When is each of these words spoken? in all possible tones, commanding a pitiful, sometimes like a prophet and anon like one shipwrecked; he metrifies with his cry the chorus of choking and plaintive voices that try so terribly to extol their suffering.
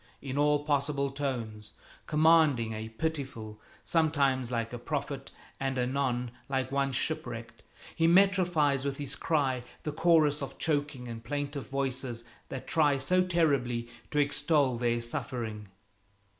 in 0.19 0.35
all 0.35 0.63
possible 0.63 1.11
tones, 1.11 1.73
commanding 2.07 2.73
a 2.73 2.89
pitiful, 2.89 3.61
sometimes 3.83 4.49
like 4.49 4.73
a 4.73 4.79
prophet 4.79 5.29
and 5.59 5.77
anon 5.77 6.31
like 6.49 6.71
one 6.71 6.91
shipwrecked; 6.91 7.61
he 7.95 8.07
metrifies 8.07 8.83
with 8.83 8.97
his 8.97 9.15
cry 9.15 9.61
the 9.83 9.91
chorus 9.91 10.41
of 10.41 10.57
choking 10.57 11.07
and 11.07 11.23
plaintive 11.23 11.67
voices 11.67 12.23
that 12.49 12.65
try 12.65 12.97
so 12.97 13.21
terribly 13.23 13.87
to 14.09 14.17
extol 14.17 14.75
their 14.75 14.99
suffering. 14.99 15.67